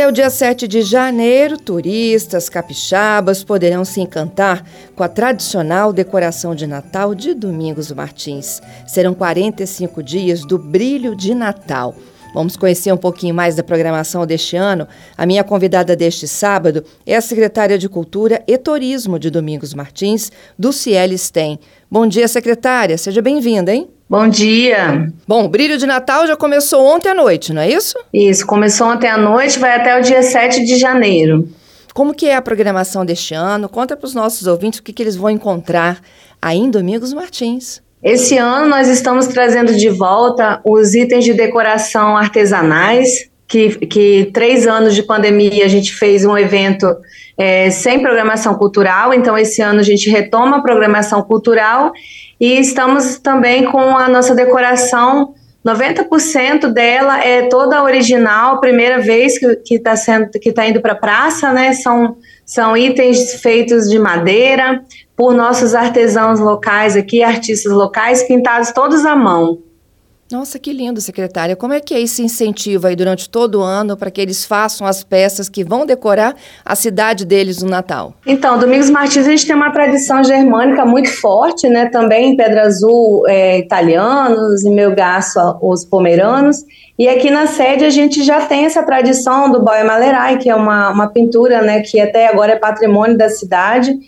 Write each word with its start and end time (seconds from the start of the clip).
Até 0.00 0.06
o 0.06 0.12
dia 0.12 0.30
7 0.30 0.68
de 0.68 0.82
janeiro, 0.82 1.58
turistas 1.58 2.48
capixabas 2.48 3.42
poderão 3.42 3.84
se 3.84 4.00
encantar 4.00 4.64
com 4.94 5.02
a 5.02 5.08
tradicional 5.08 5.92
decoração 5.92 6.54
de 6.54 6.66
Natal 6.66 7.14
de 7.14 7.34
Domingos 7.34 7.90
Martins. 7.90 8.62
Serão 8.86 9.12
45 9.12 10.02
dias 10.02 10.40
do 10.42 10.58
brilho 10.58 11.16
de 11.16 11.34
Natal. 11.34 11.94
Vamos 12.32 12.56
conhecer 12.56 12.92
um 12.92 12.96
pouquinho 12.96 13.34
mais 13.34 13.56
da 13.56 13.62
programação 13.62 14.24
deste 14.24 14.56
ano. 14.56 14.86
A 15.16 15.26
minha 15.26 15.42
convidada 15.42 15.96
deste 15.96 16.28
sábado 16.28 16.84
é 17.04 17.16
a 17.16 17.20
secretária 17.20 17.76
de 17.76 17.88
Cultura 17.88 18.42
e 18.46 18.56
Turismo 18.56 19.18
de 19.18 19.30
Domingos 19.30 19.74
Martins, 19.74 20.30
do 20.58 20.72
Ciel 20.72 21.16
STEM. 21.18 21.58
Bom 21.90 22.06
dia, 22.06 22.28
secretária. 22.28 22.96
Seja 22.96 23.20
bem-vinda, 23.20 23.74
hein? 23.74 23.88
Bom 24.08 24.28
dia. 24.28 25.12
Bom, 25.26 25.44
o 25.44 25.48
brilho 25.48 25.78
de 25.78 25.86
Natal 25.86 26.26
já 26.26 26.36
começou 26.36 26.84
ontem 26.84 27.08
à 27.08 27.14
noite, 27.14 27.52
não 27.52 27.62
é 27.62 27.70
isso? 27.70 27.96
Isso, 28.12 28.46
começou 28.46 28.88
ontem 28.88 29.08
à 29.08 29.16
noite, 29.16 29.58
vai 29.58 29.76
até 29.76 29.98
o 29.98 30.02
dia 30.02 30.22
7 30.22 30.64
de 30.64 30.76
janeiro. 30.76 31.48
Como 31.94 32.14
que 32.14 32.26
é 32.26 32.36
a 32.36 32.42
programação 32.42 33.04
deste 33.04 33.34
ano? 33.34 33.68
Conta 33.68 33.96
para 33.96 34.06
os 34.06 34.14
nossos 34.14 34.46
ouvintes 34.46 34.78
o 34.78 34.82
que, 34.82 34.92
que 34.92 35.02
eles 35.02 35.16
vão 35.16 35.30
encontrar 35.30 36.00
aí 36.40 36.58
em 36.58 36.70
Domingos 36.70 37.12
Martins. 37.12 37.82
Esse 38.02 38.38
ano 38.38 38.66
nós 38.66 38.88
estamos 38.88 39.26
trazendo 39.26 39.74
de 39.74 39.90
volta 39.90 40.60
os 40.64 40.94
itens 40.94 41.24
de 41.24 41.34
decoração 41.34 42.16
artesanais, 42.16 43.28
que, 43.46 43.86
que 43.86 44.30
três 44.32 44.66
anos 44.66 44.94
de 44.94 45.02
pandemia 45.02 45.64
a 45.64 45.68
gente 45.68 45.92
fez 45.94 46.24
um 46.24 46.38
evento 46.38 46.96
é, 47.36 47.70
sem 47.70 48.00
programação 48.00 48.54
cultural, 48.54 49.12
então 49.12 49.36
esse 49.36 49.60
ano 49.60 49.80
a 49.80 49.82
gente 49.82 50.08
retoma 50.08 50.58
a 50.58 50.62
programação 50.62 51.22
cultural 51.22 51.92
e 52.40 52.58
estamos 52.58 53.18
também 53.18 53.64
com 53.64 53.96
a 53.96 54.08
nossa 54.08 54.34
decoração 54.34 55.34
90% 55.64 56.72
dela 56.72 57.22
é 57.22 57.42
toda 57.48 57.82
original, 57.82 58.60
primeira 58.60 58.98
vez 58.98 59.38
que 59.38 59.74
está 59.74 59.94
sendo 59.94 60.30
que 60.30 60.48
está 60.48 60.66
indo 60.66 60.80
para 60.80 60.92
a 60.92 60.96
praça, 60.96 61.52
né? 61.52 61.74
São, 61.74 62.16
são 62.46 62.76
itens 62.76 63.34
feitos 63.34 63.88
de 63.88 63.98
madeira 63.98 64.82
por 65.14 65.34
nossos 65.34 65.74
artesãos 65.74 66.40
locais 66.40 66.96
aqui, 66.96 67.22
artistas 67.22 67.70
locais, 67.70 68.22
pintados 68.22 68.72
todos 68.72 69.04
à 69.04 69.14
mão. 69.14 69.58
Nossa, 70.30 70.60
que 70.60 70.72
lindo, 70.72 71.00
secretária. 71.00 71.56
Como 71.56 71.72
é 71.72 71.80
que 71.80 71.92
é 71.92 72.00
esse 72.00 72.22
incentivo 72.22 72.86
aí 72.86 72.94
durante 72.94 73.28
todo 73.28 73.58
o 73.58 73.62
ano 73.62 73.96
para 73.96 74.12
que 74.12 74.20
eles 74.20 74.44
façam 74.44 74.86
as 74.86 75.02
peças 75.02 75.48
que 75.48 75.64
vão 75.64 75.84
decorar 75.84 76.36
a 76.64 76.76
cidade 76.76 77.24
deles 77.24 77.60
no 77.60 77.68
Natal? 77.68 78.14
Então, 78.24 78.56
Domingos 78.56 78.88
Martins, 78.88 79.26
a 79.26 79.30
gente 79.30 79.44
tem 79.44 79.56
uma 79.56 79.72
tradição 79.72 80.22
germânica 80.22 80.84
muito 80.84 81.10
forte, 81.20 81.68
né? 81.68 81.86
Também 81.86 82.32
em 82.32 82.36
Pedra 82.36 82.62
Azul, 82.62 83.26
é, 83.26 83.58
italianos, 83.58 84.64
em 84.64 84.72
Melgaço, 84.72 85.40
os 85.60 85.84
pomeranos. 85.84 86.58
E 86.96 87.08
aqui 87.08 87.28
na 87.28 87.48
sede 87.48 87.84
a 87.84 87.90
gente 87.90 88.22
já 88.22 88.46
tem 88.46 88.66
essa 88.66 88.84
tradição 88.84 89.50
do 89.50 89.64
Boia 89.64 89.84
Malerai, 89.84 90.38
que 90.38 90.48
é 90.48 90.54
uma, 90.54 90.90
uma 90.90 91.08
pintura, 91.08 91.60
né, 91.60 91.80
que 91.80 91.98
até 91.98 92.28
agora 92.28 92.52
é 92.52 92.56
patrimônio 92.56 93.18
da 93.18 93.28
cidade 93.28 93.98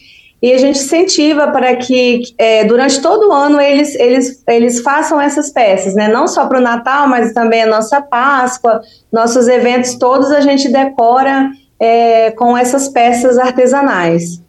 e 0.43 0.53
a 0.53 0.59
gente 0.59 0.81
incentiva 0.81 1.53
para 1.53 1.77
que 1.77 2.23
é, 2.37 2.65
durante 2.65 3.01
todo 3.01 3.29
o 3.29 3.33
ano 3.33 3.61
eles, 3.61 3.95
eles, 3.95 4.43
eles 4.49 4.81
façam 4.81 5.21
essas 5.21 5.51
peças, 5.51 5.95
né? 5.95 6.09
Não 6.09 6.27
só 6.27 6.47
para 6.47 6.59
o 6.59 6.61
Natal, 6.61 7.09
mas 7.09 7.33
também 7.33 7.62
a 7.62 7.67
nossa 7.67 8.03
Páscoa, 8.03 8.81
nossos 9.12 9.47
eventos 9.47 9.95
todos 9.95 10.33
a 10.33 10.41
gente 10.41 10.69
decora 10.69 11.49
é, 11.79 12.33
com 12.33 12.57
essas 12.57 12.89
peças 12.89 13.39
artesanais. 13.39 14.43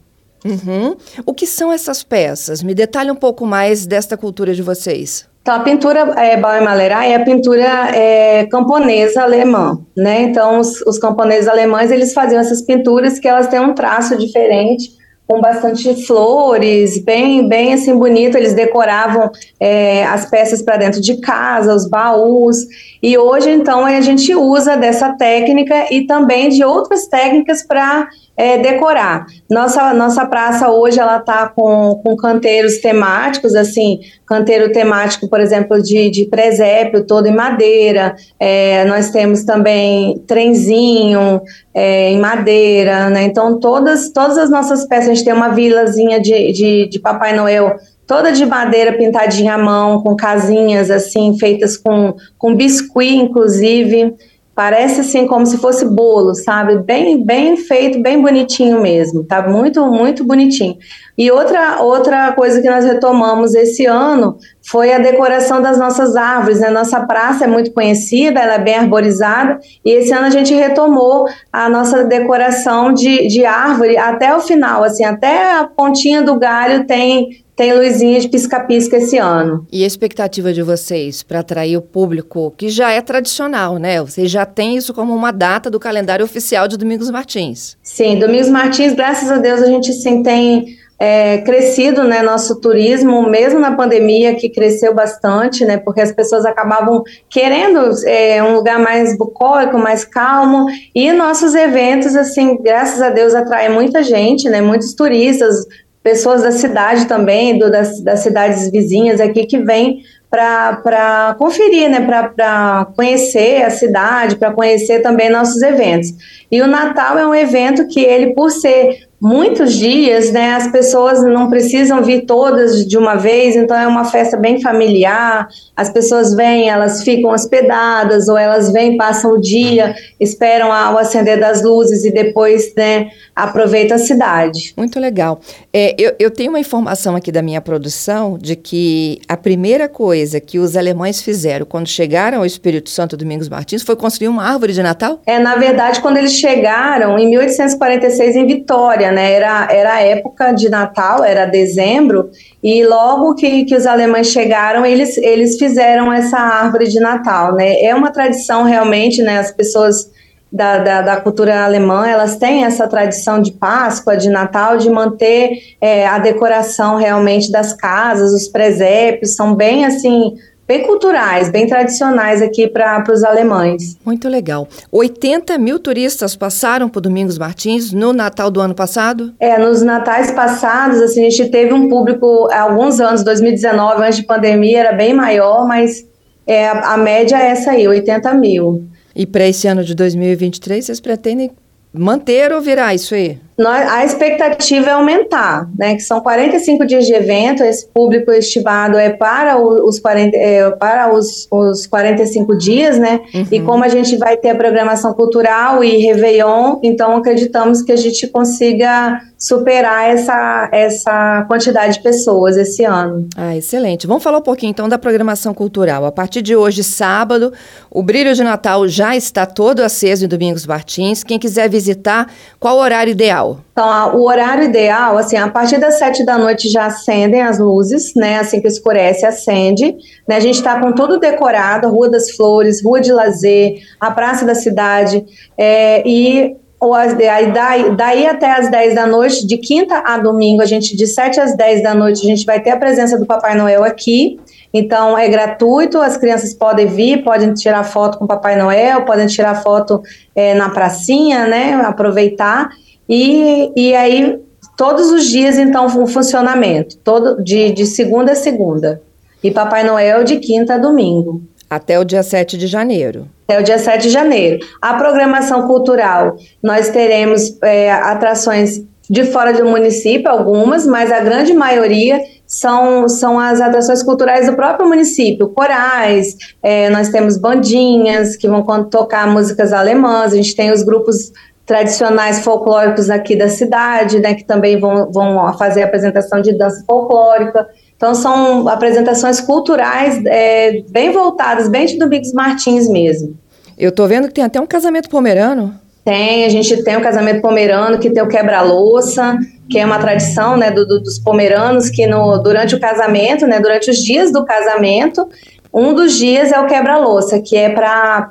Uhum. 0.44 0.96
O 1.26 1.34
que 1.34 1.46
são 1.46 1.72
essas 1.72 2.02
peças? 2.04 2.64
Me 2.64 2.74
detalhe 2.74 3.12
um 3.12 3.16
pouco 3.16 3.46
mais 3.46 3.86
desta 3.86 4.18
cultura 4.18 4.54
de 4.54 4.62
vocês. 4.62 5.30
Então, 5.42 5.56
a 5.56 5.60
pintura 5.60 6.00
é, 6.18 6.38
Bauermalerei 6.38 7.12
é 7.12 7.16
a 7.16 7.24
pintura 7.24 7.96
é, 7.96 8.46
camponesa 8.46 9.24
alemã, 9.24 9.80
né? 9.96 10.22
Então, 10.22 10.60
os, 10.60 10.82
os 10.82 10.98
camponeses 10.98 11.48
alemães, 11.48 11.92
eles 11.92 12.14
faziam 12.14 12.40
essas 12.40 12.62
pinturas 12.62 13.20
que 13.20 13.28
elas 13.28 13.48
têm 13.48 13.60
um 13.60 13.74
traço 13.74 14.18
diferente, 14.18 14.92
com 15.28 15.40
bastante 15.40 16.06
flores, 16.06 16.98
bem, 17.04 17.48
bem 17.48 17.74
assim 17.74 17.96
bonito. 17.96 18.38
Eles 18.38 18.54
decoravam 18.54 19.32
é, 19.60 20.06
as 20.06 20.30
peças 20.30 20.62
para 20.62 20.78
dentro 20.78 21.02
de 21.02 21.18
casa, 21.22 21.74
os 21.74 21.88
baús. 21.88 22.58
E 23.02 23.18
hoje, 23.18 23.50
então, 23.50 23.86
a 23.86 24.02
gente 24.02 24.36
usa 24.36 24.76
dessa 24.76 25.14
técnica 25.14 25.88
e 25.92 26.06
também 26.06 26.50
de 26.50 26.64
outras 26.64 27.08
técnicas 27.08 27.64
para 27.64 28.08
é, 28.36 28.58
decorar. 28.58 29.28
Nossa, 29.50 29.94
nossa 29.94 30.26
praça 30.26 30.70
hoje 30.72 31.00
ela 31.00 31.18
está 31.18 31.48
com, 31.48 32.02
com 32.04 32.16
canteiros 32.16 32.80
temáticos, 32.80 33.56
assim, 33.56 34.00
canteiro 34.26 34.72
temático, 34.72 35.30
por 35.30 35.40
exemplo, 35.40 35.82
de, 35.82 36.10
de 36.10 36.26
presépio, 36.26 37.06
todo 37.06 37.28
em 37.28 37.36
madeira. 37.36 38.16
É, 38.40 38.86
nós 38.86 39.12
temos 39.12 39.44
também 39.44 40.18
trenzinho 40.26 41.42
é, 41.74 42.10
em 42.10 42.20
madeira, 42.20 43.10
né? 43.10 43.24
Então, 43.24 43.60
todas, 43.60 44.10
todas 44.12 44.38
as 44.38 44.50
nossas 44.50 44.88
peças, 44.88 45.10
a 45.10 45.14
gente 45.14 45.26
tem 45.26 45.34
uma 45.34 45.50
vilazinha 45.50 46.20
de, 46.20 46.52
de, 46.52 46.90
de 46.90 47.00
Papai 47.00 47.36
Noel 47.36 47.76
toda 48.06 48.32
de 48.32 48.46
madeira 48.46 48.94
pintadinha 48.94 49.56
à 49.56 49.58
mão, 49.58 50.02
com 50.02 50.16
casinhas 50.16 50.92
assim, 50.92 51.38
feitas 51.40 51.78
com, 51.78 52.14
com 52.38 52.54
biscuit, 52.54 53.16
inclusive. 53.16 54.14
Parece 54.56 55.02
assim 55.02 55.26
como 55.26 55.46
se 55.48 55.58
fosse 55.58 55.84
bolo, 55.84 56.36
sabe? 56.36 56.78
Bem, 56.78 57.26
bem 57.26 57.58
feito, 57.58 58.02
bem 58.02 58.22
bonitinho 58.22 58.82
mesmo. 58.82 59.24
Tá 59.24 59.48
muito, 59.48 59.84
muito 59.88 60.24
bonitinho. 60.24 60.78
E 61.18 61.32
outra, 61.32 61.82
outra 61.82 62.32
coisa 62.34 62.62
que 62.62 62.70
nós 62.70 62.86
retomamos 62.86 63.56
esse 63.56 63.86
ano 63.86 64.38
foi 64.62 64.94
a 64.94 65.00
decoração 65.00 65.62
das 65.62 65.78
nossas 65.78 66.16
árvores. 66.16 66.60
Né? 66.60 66.70
Nossa 66.70 67.02
praça 67.02 67.46
é 67.46 67.48
muito 67.48 67.72
conhecida, 67.72 68.40
ela 68.40 68.56
é 68.56 68.60
bem 68.60 68.76
arborizada, 68.76 69.60
e 69.84 69.92
esse 69.92 70.14
ano 70.14 70.26
a 70.28 70.30
gente 70.30 70.54
retomou 70.54 71.28
a 71.52 71.68
nossa 71.68 72.04
decoração 72.04 72.94
de, 72.94 73.28
de 73.28 73.46
árvore 73.46 73.98
até 73.98 74.36
o 74.36 74.40
final, 74.40 74.84
assim, 74.84 75.04
até 75.04 75.52
a 75.52 75.66
pontinha 75.66 76.22
do 76.22 76.38
galho 76.38 76.86
tem 76.86 77.43
tem 77.56 77.74
luzinha 77.74 78.20
de 78.20 78.30
pisca-pisca 78.30 78.98
esse 78.98 79.18
ano. 79.18 79.66
E 79.72 79.84
a 79.84 79.88
expectativa 79.88 80.52
de 80.52 80.62
vocês 80.62 81.24
para 81.24 81.40
atrair 81.40 81.78
o 81.78 81.82
público, 81.82 82.54
que 82.58 82.70
já 82.70 82.92
é 82.92 83.02
tradicional, 83.02 83.78
né? 83.78 84.02
Vocês 84.02 84.30
já 84.32 84.46
têm 84.46 84.78
isso 84.78 84.94
como 84.94 85.14
uma 85.14 85.32
data 85.32 85.70
do 85.70 85.80
calendário 85.80 86.26
oficial 86.26 86.68
de 86.68 86.78
Domingos 86.78 87.10
Martins. 87.10 87.78
Sim, 87.84 88.18
Domingos 88.18 88.50
Martins, 88.50 88.94
graças 88.94 89.32
a 89.32 89.38
Deus, 89.38 89.62
a 89.62 89.68
gente 89.68 89.94
sim 89.94 90.24
tem 90.24 90.78
é, 91.00 91.40
crescido, 91.40 92.06
né, 92.06 92.22
nosso 92.22 92.62
turismo, 92.62 93.30
mesmo 93.30 93.60
na 93.60 93.76
pandemia, 93.76 94.36
que 94.36 94.50
cresceu 94.50 94.94
bastante, 94.94 95.66
né, 95.66 95.76
porque 95.76 96.00
as 96.00 96.14
pessoas 96.14 96.46
acabavam 96.46 97.04
querendo 97.30 97.92
é, 98.06 98.42
um 98.42 98.56
lugar 98.56 98.80
mais 98.80 99.18
bucólico, 99.18 99.78
mais 99.78 100.06
calmo, 100.06 100.68
e 100.96 101.12
nossos 101.12 101.56
eventos, 101.56 102.16
assim, 102.16 102.58
graças 102.62 103.02
a 103.02 103.10
Deus, 103.10 103.36
atraem 103.36 103.70
muita 103.70 104.02
gente, 104.02 104.48
né, 104.50 104.62
muitos 104.62 104.94
turistas, 104.94 105.66
pessoas 106.04 106.44
da 106.44 106.52
cidade 106.52 107.06
também, 107.06 107.58
do, 107.58 107.72
das, 107.72 108.02
das 108.02 108.20
cidades 108.20 108.70
vizinhas 108.70 109.22
aqui 109.22 109.46
que 109.46 109.58
vêm 109.60 110.04
para 110.30 111.36
conferir, 111.38 111.90
né, 111.90 112.02
para 112.36 112.88
conhecer 112.96 113.64
a 113.64 113.70
cidade, 113.70 114.36
para 114.36 114.52
conhecer 114.52 115.02
também 115.02 115.30
nossos 115.30 115.62
eventos. 115.62 116.10
E 116.52 116.60
o 116.62 116.68
Natal 116.68 117.18
é 117.18 117.26
um 117.26 117.36
evento 117.36 117.88
que 117.88 118.02
ele, 118.02 118.34
por 118.34 118.50
ser 118.50 119.08
muitos 119.24 119.74
dias, 119.74 120.34
né? 120.34 120.54
As 120.54 120.68
pessoas 120.70 121.24
não 121.24 121.50
precisam 121.50 122.04
vir 122.04 122.26
todas 122.26 122.86
de 122.86 122.98
uma 122.98 123.16
vez, 123.16 123.56
então 123.56 123.78
é 123.78 123.88
uma 123.88 124.04
festa 124.04 124.36
bem 124.36 124.62
familiar. 124.62 125.48
As 125.74 125.90
pessoas 125.90 126.36
vêm, 126.36 126.68
elas 126.68 127.04
ficam 127.04 127.32
hospedadas, 127.32 128.28
ou 128.28 128.38
elas 128.38 128.70
vêm, 128.74 128.98
passam 128.98 129.32
o 129.32 129.40
dia, 129.40 129.96
esperam 130.20 130.68
o 130.68 130.98
acender 130.98 131.40
das 131.40 131.64
luzes 131.64 132.04
e 132.04 132.12
depois, 132.12 132.74
né, 132.76 133.08
aproveitam 133.34 133.96
a 133.96 134.00
cidade. 134.00 134.74
Muito 134.76 135.00
legal. 135.00 135.40
É, 135.72 135.96
eu, 135.98 136.14
eu 136.20 136.30
tenho 136.30 136.50
uma 136.50 136.60
informação 136.60 137.16
aqui 137.16 137.32
da 137.32 137.42
minha 137.42 137.62
produção 137.62 138.38
de 138.38 138.58
que 138.58 139.22
a 139.26 139.38
primeira 139.38 139.88
coisa 139.88 140.42
que 140.42 140.60
os 140.60 140.76
alemães 140.76 141.22
fizeram 141.22 141.66
quando 141.66 141.88
chegaram 141.88 142.40
ao 142.40 142.46
Espírito 142.46 142.90
Santo 142.90 143.16
Domingos 143.16 143.48
Martins 143.48 143.84
foi 143.84 143.96
construir 143.96 144.28
uma 144.28 144.44
árvore 144.44 144.74
de 144.74 144.84
Natal? 144.84 145.22
É, 145.26 145.40
na 145.40 145.56
verdade, 145.56 146.02
quando 146.02 146.18
eles 146.18 146.34
chegaram 146.34 147.18
em 147.18 147.30
1846 147.30 148.36
em 148.36 148.46
Vitória, 148.46 149.13
né? 149.14 149.34
Era, 149.34 149.68
era 149.72 150.02
época 150.02 150.52
de 150.52 150.68
Natal, 150.70 151.24
era 151.24 151.46
dezembro, 151.46 152.30
e 152.62 152.86
logo 152.86 153.36
que, 153.36 153.66
que 153.66 153.76
os 153.76 153.86
alemães 153.86 154.28
chegaram, 154.28 154.86
eles, 154.86 155.18
eles 155.18 155.58
fizeram 155.58 156.12
essa 156.12 156.38
árvore 156.38 156.88
de 156.88 157.00
Natal, 157.00 157.54
né? 157.54 157.82
É 157.82 157.96
uma 157.96 158.12
tradição 158.12 158.64
realmente, 158.64 159.22
né? 159.22 159.40
As 159.40 159.52
pessoas 159.52 160.12
da, 160.52 160.78
da, 160.78 161.02
da, 161.02 161.18
cultura 161.18 161.66
alemã, 161.66 162.08
elas 162.08 162.38
têm 162.38 162.64
essa 162.64 162.88
tradição 162.88 163.42
de 163.42 163.52
Páscoa, 163.52 164.16
de 164.16 164.30
Natal, 164.30 164.78
de 164.78 164.88
manter 164.88 165.50
é, 165.82 166.06
a 166.06 166.20
decoração 166.20 166.98
realmente 166.98 167.52
das 167.52 167.74
casas, 167.74 168.32
os 168.34 168.48
presépios, 168.48 169.36
são 169.36 169.56
bem 169.56 169.84
assim 169.84 170.36
bem 170.68 170.84
culturais, 170.84 171.50
bem 171.50 171.68
tradicionais 171.68 172.42
aqui 172.42 172.68
para 172.68 173.04
os 173.12 173.24
alemães. 173.24 173.98
Muito 174.06 174.30
legal. 174.30 174.68
80 174.92 175.58
mil 175.58 175.80
turistas 175.80 176.36
passaram 176.36 176.88
por 176.88 177.02
Domingos 177.02 177.38
Martins 177.38 177.92
no 177.92 178.14
Natal 178.14 178.50
do 178.50 178.62
ano 178.62 178.74
passado? 178.74 179.34
É, 179.40 179.58
nos 179.58 179.82
natais 179.82 180.32
passados, 180.32 181.02
assim, 181.02 181.26
a 181.26 181.30
gente 181.30 181.50
teve 181.50 181.74
um 181.74 181.90
público, 181.90 182.48
há 182.52 182.62
alguns 182.62 183.00
anos, 183.00 183.24
2019, 183.24 184.04
antes 184.04 184.18
de 184.18 184.24
pandemia, 184.24 184.80
era 184.80 184.94
bem 184.94 185.14
maior, 185.14 185.68
mas 185.68 186.06
é, 186.48 186.68
a, 186.68 186.94
a 186.94 186.98
média 186.98 187.38
é 187.38 187.48
essa 187.48 187.72
aí, 187.72 187.88
80 187.88 188.34
mil. 188.36 188.86
E 189.16 189.26
para 189.26 189.48
esse 189.48 189.68
ano 189.68 189.84
de 189.84 189.94
2023, 189.94 190.86
vocês 190.86 191.00
pretendem 191.00 191.52
manter 191.94 192.52
ou 192.52 192.60
virar 192.60 192.96
isso 192.96 193.14
aí? 193.14 193.40
A 193.58 194.04
expectativa 194.04 194.90
é 194.90 194.94
aumentar, 194.94 195.70
né? 195.78 195.96
Que 195.96 196.02
são 196.02 196.20
45 196.22 196.86
dias 196.86 197.06
de 197.06 197.14
evento, 197.14 197.64
esse 197.64 197.88
público 197.88 198.32
estimado 198.32 198.98
é 198.98 199.10
para 199.10 199.58
os, 199.58 200.00
40, 200.00 200.36
é, 200.36 200.72
para 200.72 201.14
os, 201.14 201.48
os 201.52 201.86
45 201.86 202.58
dias, 202.58 202.98
né? 202.98 203.22
Uhum. 203.34 203.48
E 203.52 203.62
como 203.62 203.84
a 203.84 203.90
gente 203.90 204.18
vai 204.18 204.38
ter 204.38 204.50
a 204.50 204.56
programação 204.56 205.14
cultural 205.14 205.84
e 205.84 205.98
Réveillon, 205.98 206.80
então 206.82 207.16
acreditamos 207.16 207.82
que 207.82 207.92
a 207.92 207.96
gente 207.96 208.28
consiga 208.28 209.22
superar 209.44 210.10
essa, 210.10 210.70
essa 210.72 211.46
quantidade 211.50 211.96
de 211.96 212.02
pessoas 212.02 212.56
esse 212.56 212.86
ano. 212.86 213.28
Ah, 213.36 213.56
excelente. 213.58 214.08
Vamos 214.08 214.24
falar 214.24 214.38
um 214.38 214.44
pouquinho 214.44 214.70
então 214.70 214.88
da 214.88 214.98
programação 214.98 215.54
cultural. 215.54 216.06
A 216.06 216.12
partir 216.14 216.42
de 216.42 216.56
hoje, 216.56 216.82
sábado, 216.82 217.52
o 217.92 218.02
Brilho 218.02 218.34
de 218.34 218.42
Natal 218.42 218.88
já 218.88 219.18
está 219.18 219.46
todo 219.46 219.82
aceso 219.82 220.24
em 220.24 220.30
Domingos 220.30 220.66
Martins. 220.66 221.26
Quem 221.26 221.38
quiser 221.38 221.70
visitar, 221.70 222.32
qual 222.58 222.78
o 222.78 222.80
horário 222.80 223.12
ideal? 223.12 223.43
Então, 223.72 223.90
a, 223.90 224.16
o 224.16 224.26
horário 224.26 224.64
ideal, 224.64 225.18
assim, 225.18 225.36
a 225.36 225.50
partir 225.50 225.78
das 225.78 225.98
sete 225.98 226.26
da 226.26 226.38
noite 226.38 226.70
já 226.70 226.86
acendem 226.86 227.42
as 227.42 227.60
luzes, 227.60 228.14
né? 228.16 228.40
Assim 228.40 228.62
que 228.62 228.68
escurece, 228.68 229.26
acende. 229.26 229.96
Né? 230.28 230.36
A 230.36 230.40
gente 230.40 230.56
está 230.56 230.80
com 230.80 230.92
tudo 230.92 231.20
decorado, 231.20 231.90
Rua 231.90 232.10
das 232.10 232.32
Flores, 232.32 232.84
Rua 232.84 233.02
de 233.02 233.12
Lazer, 233.12 233.78
a 234.00 234.12
Praça 234.12 234.46
da 234.46 234.56
Cidade, 234.56 235.26
é, 235.58 236.08
e 236.08 236.56
ou 236.84 236.94
as, 236.94 237.14
aí 237.18 237.52
daí, 237.54 237.96
daí 237.96 238.28
até 238.28 238.52
as 238.52 238.70
10 238.70 238.94
da 238.94 239.08
noite, 239.08 239.48
de 239.48 239.58
quinta 239.58 240.04
a 240.06 240.18
domingo, 240.18 240.62
a 240.62 240.66
gente, 240.66 240.98
de 240.98 241.08
7 241.08 241.40
às 241.40 241.56
10 241.56 241.82
da 241.82 241.96
noite, 241.96 242.26
a 242.26 242.30
gente 242.30 242.46
vai 242.46 242.60
ter 242.60 242.72
a 242.72 242.78
presença 242.78 243.18
do 243.18 243.26
Papai 243.26 243.56
Noel 243.56 243.86
aqui. 243.86 244.38
Então 244.74 245.18
é 245.18 245.30
gratuito, 245.30 246.00
as 246.00 246.18
crianças 246.18 246.54
podem 246.54 246.88
vir, 246.88 247.24
podem 247.24 247.54
tirar 247.54 247.84
foto 247.86 248.18
com 248.18 248.26
o 248.26 248.28
Papai 248.28 248.58
Noel, 248.58 249.06
podem 249.06 249.28
tirar 249.28 249.62
foto 249.64 250.02
é, 250.36 250.54
na 250.56 250.70
pracinha, 250.72 251.48
né? 251.48 251.74
Aproveitar. 251.76 252.70
E, 253.08 253.72
e 253.76 253.96
aí, 253.96 254.40
todos 254.78 255.12
os 255.12 255.26
dias, 255.26 255.58
então, 255.58 255.86
o 255.86 256.08
funcionamento, 256.08 256.98
todo, 256.98 257.44
de, 257.44 257.72
de 257.72 257.86
segunda 257.86 258.32
a 258.32 258.36
segunda. 258.36 259.02
E 259.44 259.52
Papai 259.52 259.84
Noel 259.84 260.24
de 260.24 260.38
quinta 260.38 260.76
a 260.76 260.78
domingo. 260.78 261.42
Até 261.70 262.00
o 262.00 262.04
dia 262.04 262.24
7 262.24 262.58
de 262.58 262.68
janeiro. 262.68 263.28
Até 263.48 263.60
o 263.60 263.64
dia 263.64 263.78
7 263.78 264.04
de 264.04 264.10
janeiro. 264.10 264.66
A 264.82 264.94
programação 264.94 265.68
cultural, 265.68 266.38
nós 266.62 266.90
teremos 266.90 267.58
é, 267.62 267.92
atrações 267.92 268.84
de 269.10 269.26
fora 269.26 269.52
do 269.52 269.66
município, 269.66 270.30
algumas, 270.30 270.88
mas 270.88 271.12
a 271.12 271.20
grande 271.20 271.54
maioria 271.54 272.22
são, 272.48 273.10
são 273.10 273.40
as 273.40 273.60
atrações 273.60 274.02
culturais 274.04 274.46
do 274.46 274.56
próprio 274.56 274.88
município, 274.88 275.50
corais, 275.50 276.36
é, 276.62 276.90
nós 276.90 277.10
temos 277.10 277.38
bandinhas 277.38 278.36
que 278.36 278.48
vão 278.48 278.64
tocar 278.86 279.28
músicas 279.28 279.74
alemãs, 279.74 280.32
a 280.32 280.36
gente 280.36 280.56
tem 280.56 280.72
os 280.72 280.84
grupos 280.84 281.32
tradicionais 281.66 282.44
folclóricos 282.44 283.10
aqui 283.10 283.36
da 283.36 283.48
cidade, 283.48 284.20
né, 284.20 284.34
que 284.34 284.44
também 284.44 284.80
vão, 284.80 285.12
vão 285.12 285.58
fazer 285.58 285.84
apresentação 285.84 286.42
de 286.42 286.52
dança 286.58 286.84
folclórica. 286.86 287.68
Então, 287.96 288.14
são 288.14 288.68
apresentações 288.68 289.40
culturais 289.40 290.22
é, 290.26 290.82
bem 290.90 291.12
voltadas, 291.12 291.70
bem 291.70 291.86
de 291.86 291.98
Domingos 291.98 292.34
Martins 292.34 292.90
mesmo. 292.90 293.38
Eu 293.78 293.90
estou 293.90 294.08
vendo 294.08 294.28
que 294.28 294.34
tem 294.34 294.44
até 294.44 294.60
um 294.60 294.66
casamento 294.66 295.10
pomerano. 295.10 295.74
Tem, 296.04 296.44
a 296.44 296.50
gente 296.50 296.84
tem 296.84 296.98
o 296.98 297.00
um 297.00 297.02
casamento 297.02 297.42
pomerano, 297.42 297.98
que 297.98 298.10
tem 298.10 298.22
o 298.22 298.28
quebra-louça, 298.28 299.38
que 299.70 299.80
é 299.80 299.86
uma 299.86 300.00
tradição 300.00 300.58
né, 300.58 300.70
do, 300.70 300.86
do, 300.86 301.02
dos 301.02 301.18
pomeranos, 301.18 301.90
que 301.90 302.06
no, 302.06 302.38
durante 302.40 302.76
o 302.76 302.80
casamento, 302.80 303.48
né, 303.48 303.62
durante 303.62 303.90
os 303.90 303.98
dias 304.04 304.32
do 304.32 304.44
casamento, 304.44 305.26
um 305.74 305.94
dos 305.94 306.14
dias 306.14 306.52
é 306.52 306.60
o 306.60 306.68
quebra-louça, 306.68 307.40
que 307.42 307.58
é 307.58 307.70
para 307.70 308.30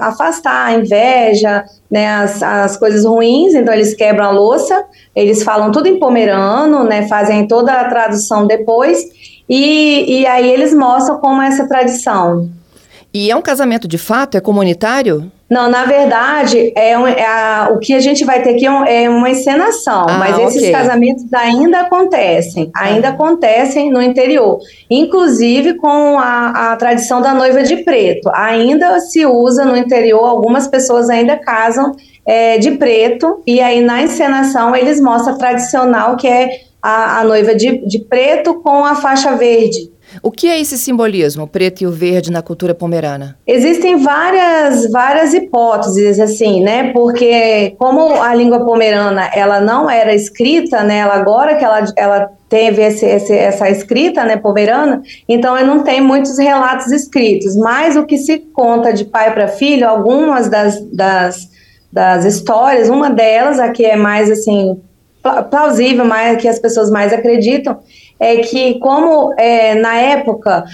afastar 0.00 0.66
a 0.66 0.74
inveja, 0.74 1.64
né, 1.90 2.08
as, 2.08 2.42
as 2.42 2.76
coisas 2.78 3.04
ruins, 3.04 3.54
então 3.54 3.74
eles 3.74 3.94
quebram 3.94 4.24
a 4.24 4.30
louça, 4.30 4.84
eles 5.14 5.42
falam 5.42 5.70
tudo 5.70 5.88
em 5.88 5.98
pomerano, 5.98 6.84
né, 6.84 7.06
fazem 7.06 7.46
toda 7.46 7.72
a 7.72 7.88
tradução 7.88 8.46
depois, 8.46 9.04
e, 9.46 10.20
e 10.20 10.26
aí 10.26 10.50
eles 10.50 10.72
mostram 10.72 11.18
como 11.18 11.42
é 11.42 11.48
essa 11.48 11.68
tradição. 11.68 12.48
E 13.12 13.30
é 13.30 13.36
um 13.36 13.42
casamento 13.42 13.86
de 13.86 13.98
fato? 13.98 14.38
É 14.38 14.40
comunitário? 14.40 15.30
Não, 15.50 15.68
na 15.68 15.84
verdade, 15.84 16.72
é, 16.76 16.96
um, 16.96 17.08
é 17.08 17.26
a, 17.26 17.70
o 17.72 17.80
que 17.80 17.92
a 17.92 17.98
gente 17.98 18.24
vai 18.24 18.40
ter 18.40 18.50
aqui 18.50 18.64
é, 18.64 18.70
um, 18.70 18.84
é 18.84 19.10
uma 19.10 19.28
encenação, 19.28 20.06
ah, 20.08 20.16
mas 20.16 20.38
esses 20.38 20.58
okay. 20.58 20.70
casamentos 20.70 21.24
ainda 21.32 21.80
acontecem, 21.80 22.70
ainda 22.72 23.08
ah. 23.08 23.10
acontecem 23.10 23.90
no 23.90 24.00
interior. 24.00 24.60
Inclusive 24.88 25.74
com 25.74 26.20
a, 26.20 26.72
a 26.72 26.76
tradição 26.76 27.20
da 27.20 27.34
noiva 27.34 27.64
de 27.64 27.78
preto. 27.78 28.30
Ainda 28.32 29.00
se 29.00 29.26
usa 29.26 29.64
no 29.64 29.76
interior, 29.76 30.24
algumas 30.24 30.68
pessoas 30.68 31.10
ainda 31.10 31.36
casam 31.36 31.96
é, 32.24 32.58
de 32.58 32.70
preto, 32.72 33.42
e 33.44 33.60
aí 33.60 33.80
na 33.80 34.02
encenação 34.02 34.76
eles 34.76 35.00
mostram 35.00 35.34
a 35.34 35.36
tradicional, 35.36 36.16
que 36.16 36.28
é 36.28 36.60
a, 36.80 37.18
a 37.18 37.24
noiva 37.24 37.56
de, 37.56 37.84
de 37.88 37.98
preto 37.98 38.54
com 38.62 38.84
a 38.84 38.94
faixa 38.94 39.34
verde. 39.34 39.90
O 40.22 40.30
que 40.30 40.48
é 40.48 40.60
esse 40.60 40.76
simbolismo, 40.76 41.44
o 41.44 41.46
preto 41.46 41.82
e 41.82 41.86
o 41.86 41.90
verde, 41.90 42.30
na 42.30 42.42
cultura 42.42 42.74
pomerana? 42.74 43.36
Existem 43.46 43.96
várias, 43.96 44.90
várias 44.90 45.34
hipóteses, 45.34 46.18
assim, 46.18 46.62
né? 46.62 46.92
Porque 46.92 47.74
como 47.78 48.20
a 48.20 48.34
língua 48.34 48.64
pomerana, 48.64 49.30
ela 49.34 49.60
não 49.60 49.88
era 49.88 50.14
escrita, 50.14 50.82
né? 50.82 50.98
Ela, 50.98 51.14
agora 51.14 51.56
que 51.56 51.64
ela, 51.64 51.84
ela 51.96 52.30
teve 52.48 52.82
esse, 52.82 53.06
esse, 53.06 53.32
essa 53.32 53.70
escrita, 53.70 54.24
né, 54.24 54.36
pomerana, 54.36 55.00
então 55.28 55.64
não 55.64 55.84
tem 55.84 56.00
muitos 56.00 56.36
relatos 56.36 56.90
escritos, 56.90 57.54
mas 57.54 57.96
o 57.96 58.04
que 58.04 58.18
se 58.18 58.38
conta 58.38 58.92
de 58.92 59.04
pai 59.04 59.32
para 59.32 59.46
filho, 59.46 59.88
algumas 59.88 60.48
das, 60.48 60.80
das, 60.92 61.48
das 61.92 62.24
histórias, 62.24 62.88
uma 62.88 63.08
delas, 63.08 63.60
a 63.60 63.68
que 63.70 63.84
é 63.84 63.94
mais, 63.94 64.28
assim, 64.28 64.80
plausível, 65.48 66.04
mais, 66.04 66.40
que 66.40 66.48
as 66.48 66.58
pessoas 66.58 66.90
mais 66.90 67.12
acreditam, 67.12 67.78
é 68.20 68.36
que 68.36 68.78
como 68.78 69.32
é, 69.38 69.74
na 69.74 69.96
época 69.96 70.64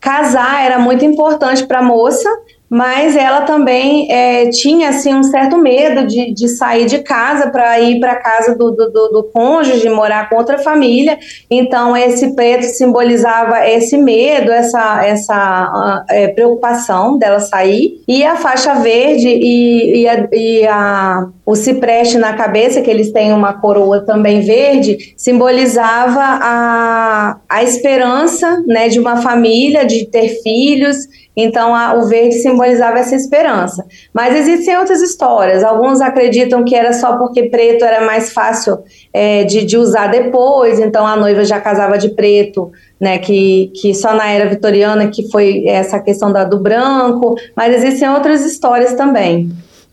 casar 0.00 0.64
era 0.64 0.78
muito 0.78 1.04
importante 1.04 1.66
para 1.66 1.80
a 1.80 1.82
moça, 1.82 2.28
mas 2.72 3.14
ela 3.16 3.42
também 3.42 4.10
é, 4.10 4.48
tinha 4.48 4.88
assim 4.88 5.14
um 5.14 5.22
certo 5.22 5.58
medo 5.58 6.06
de, 6.06 6.32
de 6.32 6.48
sair 6.48 6.86
de 6.86 7.00
casa 7.00 7.50
para 7.50 7.78
ir 7.78 8.00
para 8.00 8.12
a 8.12 8.16
casa 8.16 8.56
do, 8.56 8.70
do, 8.70 8.88
do, 8.88 9.28
cônjuge, 9.30 9.90
morar 9.90 10.30
com 10.30 10.36
outra 10.36 10.56
família. 10.56 11.18
Então 11.50 11.94
esse 11.94 12.34
preto 12.34 12.62
simbolizava 12.62 13.68
esse 13.68 13.98
medo, 13.98 14.50
essa, 14.50 15.04
essa 15.04 16.04
uh, 16.08 16.12
é, 16.14 16.28
preocupação 16.28 17.18
dela 17.18 17.40
sair. 17.40 18.00
E 18.08 18.24
a 18.24 18.36
faixa 18.36 18.76
verde 18.76 19.28
e, 19.28 20.00
e, 20.00 20.08
a, 20.08 20.28
e 20.32 20.66
a, 20.66 21.28
o 21.44 21.56
cipreste 21.56 22.18
na 22.18 22.34
cabeça, 22.34 22.80
que 22.80 22.90
eles 22.90 23.10
têm 23.10 23.32
uma 23.32 23.52
coroa 23.54 24.00
também 24.00 24.40
verde, 24.42 25.14
simbolizava 25.16 26.20
a, 26.20 27.36
a 27.48 27.62
esperança 27.62 28.62
né, 28.66 28.88
de 28.88 29.00
uma 29.00 29.20
família, 29.20 29.84
de 29.84 30.06
ter 30.06 30.40
filhos 30.42 31.08
então, 31.36 31.74
a, 31.74 31.94
o 31.94 32.06
verde 32.06 32.34
simbolizava 32.36 32.98
essa 32.98 33.16
esperança. 33.16 33.84
Mas 34.12 34.36
existem 34.36 34.76
outras 34.76 35.00
histórias. 35.00 35.64
Alguns 35.64 36.00
acreditam 36.00 36.62
que 36.62 36.74
era 36.74 36.92
só 36.92 37.16
porque 37.16 37.44
preto 37.44 37.84
era 37.84 38.04
mais 38.04 38.32
fácil 38.32 38.78
é, 39.12 39.44
de, 39.44 39.64
de, 39.64 39.76
usar 39.78 40.08
depois, 40.08 40.78
então 40.78 41.06
a 41.06 41.16
noiva 41.16 41.44
já 41.44 41.58
casava 41.60 41.96
de 41.96 42.10
preto, 42.10 42.70
né? 43.00 43.18
Que, 43.18 43.72
que 43.74 43.94
só 43.94 44.14
na 44.14 44.28
era 44.28 44.48
vitoriana 44.48 45.08
que 45.08 45.30
foi 45.30 45.66
essa 45.66 45.98
questão 45.98 46.30
da, 46.30 46.44
do 46.44 46.60
branco. 46.60 47.34
Mas 47.56 47.74
existem 47.74 48.08
outras 48.10 48.44
histórias 48.44 48.92
também. 48.94 49.50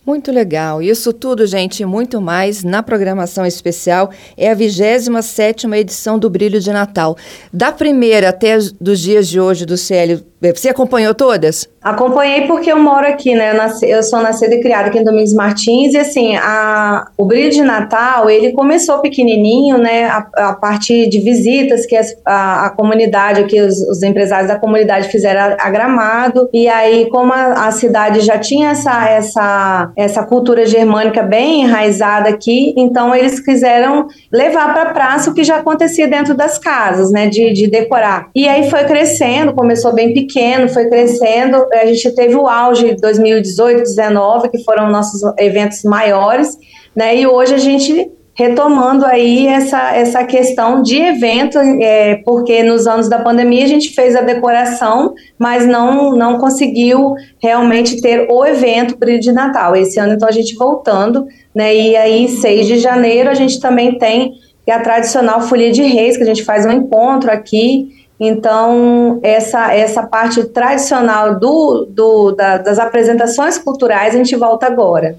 Muito 0.10 0.32
legal. 0.32 0.82
Isso 0.82 1.14
tudo, 1.14 1.46
gente, 1.46 1.84
e 1.84 1.86
muito 1.86 2.20
mais 2.20 2.64
na 2.64 2.82
programação 2.82 3.46
especial. 3.46 4.10
É 4.36 4.50
a 4.50 4.56
27 4.56 5.68
edição 5.76 6.18
do 6.18 6.32
Brilho 6.32 6.60
de 6.60 6.72
Natal. 6.72 7.16
Da 7.54 7.72
primeira 7.72 8.30
até 8.30 8.58
dos 8.82 9.00
dias 9.00 9.28
de 9.28 9.40
hoje 9.40 9.68
do 9.68 9.78
CL, 9.78 10.26
você 10.42 10.70
acompanhou 10.70 11.14
todas? 11.14 11.68
Acompanhei 11.82 12.48
porque 12.48 12.72
eu 12.72 12.78
moro 12.78 13.06
aqui, 13.06 13.34
né? 13.36 13.52
Eu, 13.52 13.58
nasci, 13.58 13.90
eu 13.90 14.04
sou 14.04 14.22
nascida 14.22 14.56
e 14.56 14.62
criada 14.62 14.88
aqui 14.88 15.00
em 15.00 15.04
Domingos 15.04 15.34
Martins 15.34 15.94
e 15.94 15.98
assim, 15.98 16.36
a, 16.36 17.08
o 17.18 17.26
brilho 17.26 17.52
de 17.52 17.62
Natal, 17.62 18.30
ele 18.30 18.54
começou 18.54 19.00
pequenininho, 19.00 19.78
né? 19.78 20.06
A, 20.06 20.50
a 20.50 20.54
partir 20.54 21.10
de 21.10 21.20
visitas 21.20 21.86
que 21.86 21.96
as, 21.96 22.16
a, 22.26 22.66
a, 22.66 22.70
comunidade, 22.70 23.46
que 23.46 23.62
os, 23.62 23.82
os, 23.82 24.04
empresários 24.04 24.50
da 24.50 24.58
comunidade 24.58 25.10
fizeram 25.10 25.42
a, 25.42 25.68
a 25.68 25.70
Gramado 25.70 26.50
e 26.54 26.68
aí 26.68 27.10
como 27.10 27.34
a, 27.34 27.72
cidade 27.72 28.22
já 28.22 28.38
tinha 28.38 28.72
essa, 28.72 29.10
essa, 29.10 29.92
essa 29.96 30.24
cultura 30.24 30.66
germânica 30.66 31.22
bem 31.22 31.62
enraizada 31.62 32.30
aqui, 32.30 32.74
então 32.78 33.16
eles 33.16 33.40
quiseram 33.40 34.08
levar 34.32 34.74
para 34.74 34.90
a 34.90 34.94
praça 34.94 35.32
o 35.32 35.34
que 35.34 35.44
já 35.44 35.58
acontecia 35.58 36.08
dentro 36.08 36.34
das 36.36 36.58
casas, 36.58 37.12
né? 37.12 37.28
De, 37.28 37.54
de 37.54 37.68
decorar. 37.68 38.30
E 38.36 38.48
aí 38.48 38.70
foi 38.70 38.84
crescendo, 38.86 39.54
começou 39.54 39.94
bem 39.94 40.14
pequeno 40.14 40.29
pequeno, 40.30 40.70
foi 40.70 40.88
crescendo. 40.88 41.66
A 41.74 41.86
gente 41.88 42.14
teve 42.14 42.36
o 42.36 42.48
auge 42.48 42.90
de 42.90 43.02
2018, 43.02 43.78
2019, 43.78 44.50
que 44.50 44.64
foram 44.64 44.90
nossos 44.92 45.22
eventos 45.38 45.84
maiores, 45.84 46.56
né? 46.96 47.16
E 47.18 47.26
hoje 47.26 47.56
a 47.56 47.58
gente 47.58 48.12
retomando 48.36 49.06
aí 49.06 49.48
essa, 49.48 49.94
essa 49.94 50.24
questão 50.24 50.82
de 50.82 50.96
evento, 50.96 51.58
é, 51.58 52.22
porque 52.24 52.64
nos 52.64 52.88
anos 52.88 53.10
da 53.10 53.20
pandemia 53.20 53.66
a 53.66 53.68
gente 53.68 53.94
fez 53.94 54.16
a 54.16 54.22
decoração, 54.22 55.14
mas 55.38 55.68
não, 55.68 56.16
não 56.16 56.40
conseguiu 56.40 57.16
realmente 57.44 58.00
ter 58.00 58.28
o 58.32 58.46
evento 58.46 58.98
Brilho 58.98 59.20
de 59.20 59.34
Natal. 59.34 59.76
Esse 59.76 60.00
ano, 60.00 60.14
então, 60.14 60.26
a 60.26 60.32
gente 60.32 60.56
voltando, 60.56 61.28
né? 61.54 61.76
E 61.76 61.98
aí, 61.98 62.30
6 62.30 62.66
de 62.66 62.78
janeiro, 62.78 63.30
a 63.30 63.34
gente 63.34 63.60
também 63.60 63.98
tem 63.98 64.32
a 64.72 64.80
tradicional 64.80 65.42
Folia 65.42 65.72
de 65.72 65.82
Reis, 65.82 66.16
que 66.16 66.24
a 66.24 66.28
gente 66.28 66.44
faz 66.44 66.66
um 66.66 66.72
encontro 66.72 67.32
aqui. 67.32 67.99
Então, 68.20 69.20
essa, 69.24 69.74
essa 69.74 70.04
parte 70.04 70.44
tradicional 70.46 71.40
do, 71.40 71.86
do, 71.90 72.32
da, 72.34 72.58
das 72.58 72.78
apresentações 72.78 73.58
culturais, 73.58 74.14
a 74.14 74.18
gente 74.18 74.36
volta 74.36 74.68
agora. 74.68 75.16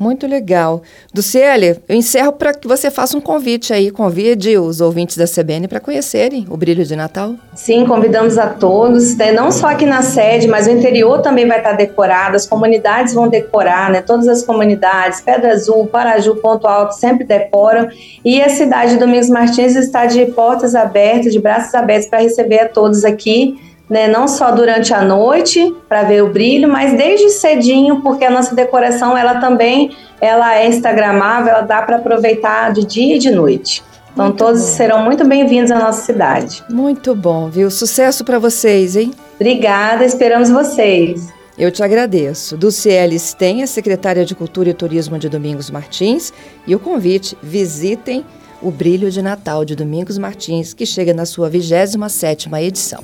Muito 0.00 0.26
legal. 0.26 0.80
Duciele, 1.12 1.78
eu 1.86 1.94
encerro 1.94 2.32
para 2.32 2.54
que 2.54 2.66
você 2.66 2.90
faça 2.90 3.18
um 3.18 3.20
convite 3.20 3.70
aí, 3.70 3.90
convide 3.90 4.56
os 4.56 4.80
ouvintes 4.80 5.14
da 5.14 5.26
CBN 5.26 5.68
para 5.68 5.78
conhecerem 5.78 6.46
o 6.48 6.56
Brilho 6.56 6.86
de 6.86 6.96
Natal. 6.96 7.34
Sim, 7.54 7.84
convidamos 7.84 8.38
a 8.38 8.46
todos, 8.46 9.14
né? 9.18 9.30
não 9.30 9.52
só 9.52 9.66
aqui 9.66 9.84
na 9.84 10.00
sede, 10.00 10.48
mas 10.48 10.66
o 10.66 10.70
interior 10.70 11.20
também 11.20 11.46
vai 11.46 11.58
estar 11.58 11.74
decorado, 11.74 12.34
as 12.34 12.46
comunidades 12.46 13.12
vão 13.12 13.28
decorar, 13.28 13.90
né? 13.90 14.00
todas 14.00 14.26
as 14.26 14.42
comunidades, 14.42 15.20
Pedra 15.20 15.52
Azul, 15.52 15.86
Paraju, 15.86 16.36
Ponto 16.36 16.66
Alto, 16.66 16.94
sempre 16.94 17.26
decoram, 17.26 17.86
e 18.24 18.40
a 18.40 18.48
cidade 18.48 18.92
de 18.92 18.98
Domingos 18.98 19.28
Martins 19.28 19.76
está 19.76 20.06
de 20.06 20.24
portas 20.26 20.74
abertas, 20.74 21.30
de 21.30 21.38
braços 21.38 21.74
abertos 21.74 22.08
para 22.08 22.20
receber 22.20 22.60
a 22.60 22.68
todos 22.70 23.04
aqui, 23.04 23.69
né, 23.90 24.06
não 24.06 24.28
só 24.28 24.52
durante 24.52 24.94
a 24.94 25.02
noite 25.02 25.74
para 25.88 26.04
ver 26.04 26.22
o 26.22 26.28
brilho, 26.28 26.68
mas 26.68 26.96
desde 26.96 27.28
cedinho, 27.30 28.00
porque 28.00 28.24
a 28.24 28.30
nossa 28.30 28.54
decoração 28.54 29.18
ela 29.18 29.40
também 29.40 29.90
ela 30.20 30.56
é 30.56 30.68
instagramável, 30.68 31.50
ela 31.50 31.62
dá 31.62 31.82
para 31.82 31.96
aproveitar 31.96 32.72
de 32.72 32.86
dia 32.86 33.16
e 33.16 33.18
de 33.18 33.30
noite. 33.30 33.82
Então 34.12 34.26
muito 34.26 34.38
todos 34.38 34.60
bom. 34.60 34.66
serão 34.68 35.04
muito 35.04 35.26
bem-vindos 35.26 35.72
à 35.72 35.78
nossa 35.78 36.02
cidade. 36.02 36.62
Muito 36.70 37.14
bom, 37.16 37.48
viu? 37.48 37.68
Sucesso 37.70 38.24
para 38.24 38.38
vocês, 38.38 38.94
hein? 38.94 39.12
Obrigada, 39.34 40.04
esperamos 40.04 40.50
vocês. 40.50 41.28
Eu 41.58 41.70
te 41.70 41.82
agradeço. 41.82 42.56
Duciele 42.56 43.18
Sten, 43.18 43.62
a 43.62 43.66
secretária 43.66 44.24
de 44.24 44.34
Cultura 44.34 44.70
e 44.70 44.74
Turismo 44.74 45.18
de 45.18 45.28
Domingos 45.28 45.68
Martins, 45.68 46.32
e 46.66 46.74
o 46.74 46.78
convite, 46.78 47.36
visitem 47.42 48.24
o 48.62 48.70
Brilho 48.70 49.10
de 49.10 49.20
Natal 49.20 49.64
de 49.64 49.74
Domingos 49.74 50.16
Martins, 50.16 50.72
que 50.72 50.86
chega 50.86 51.12
na 51.12 51.26
sua 51.26 51.50
27ª 51.50 52.62
edição. 52.62 53.02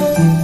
Thank 0.00 0.18
you. 0.18 0.37